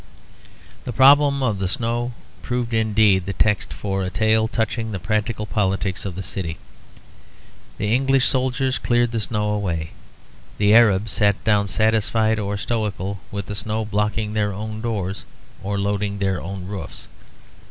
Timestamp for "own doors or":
14.55-15.77